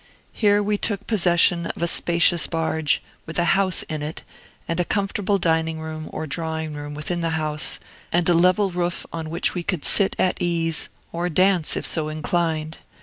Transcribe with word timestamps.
Here 0.33 0.63
we 0.63 0.79
took 0.79 1.05
possession 1.05 1.67
of 1.67 1.79
a 1.83 1.87
spacious 1.87 2.47
barge, 2.47 3.03
with 3.27 3.37
a 3.37 3.43
house 3.53 3.83
in 3.83 4.01
it, 4.01 4.23
and 4.67 4.79
a 4.79 4.83
comfortable 4.83 5.37
dining 5.37 5.79
room 5.79 6.09
or 6.11 6.25
drawing 6.25 6.73
room 6.73 6.95
within 6.95 7.21
the 7.21 7.37
house, 7.37 7.77
and 8.11 8.27
a 8.27 8.33
level 8.33 8.71
roof, 8.71 9.05
on 9.13 9.29
which 9.29 9.53
we 9.53 9.61
could 9.61 9.85
sit 9.85 10.15
at 10.17 10.37
ease, 10.41 10.89
or 11.11 11.29
dance 11.29 11.77
if 11.77 11.85
so 11.85 12.09
inclined. 12.09 12.79